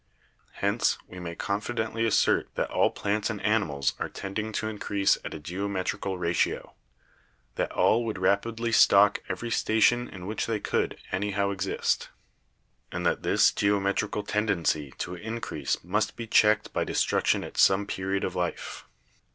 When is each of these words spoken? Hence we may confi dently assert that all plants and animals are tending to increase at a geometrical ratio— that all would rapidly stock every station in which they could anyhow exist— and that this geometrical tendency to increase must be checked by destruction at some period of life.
Hence 0.53 0.97
we 1.07 1.19
may 1.19 1.35
confi 1.35 1.75
dently 1.77 2.07
assert 2.07 2.49
that 2.55 2.71
all 2.71 2.89
plants 2.89 3.29
and 3.29 3.39
animals 3.43 3.93
are 3.99 4.09
tending 4.09 4.51
to 4.53 4.67
increase 4.67 5.19
at 5.23 5.35
a 5.35 5.39
geometrical 5.39 6.17
ratio— 6.17 6.73
that 7.55 7.71
all 7.71 8.03
would 8.05 8.17
rapidly 8.17 8.71
stock 8.71 9.21
every 9.29 9.51
station 9.51 10.07
in 10.09 10.25
which 10.25 10.47
they 10.47 10.59
could 10.59 10.97
anyhow 11.11 11.51
exist— 11.51 12.09
and 12.91 13.05
that 13.05 13.21
this 13.21 13.51
geometrical 13.51 14.23
tendency 14.23 14.89
to 14.97 15.13
increase 15.13 15.77
must 15.83 16.15
be 16.15 16.25
checked 16.25 16.73
by 16.73 16.83
destruction 16.83 17.43
at 17.43 17.55
some 17.59 17.85
period 17.85 18.23
of 18.23 18.35
life. 18.35 18.85